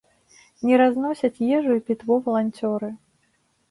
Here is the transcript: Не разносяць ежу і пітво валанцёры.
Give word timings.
Не 0.69 0.79
разносяць 0.83 1.43
ежу 1.59 1.71
і 1.79 1.85
пітво 1.93 2.21
валанцёры. 2.31 2.95